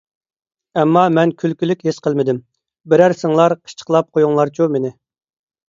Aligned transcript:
ئەمما 0.83 1.03
مەن 1.17 1.33
كۈلكىلىك 1.43 1.85
ھېس 1.91 2.01
قىلمىدىم. 2.09 2.41
بىرەرسىڭلار 2.95 3.57
قىچىقلاپ 3.63 4.13
قويۇڭلارچۇ 4.19 4.73
مېنى! 4.79 4.95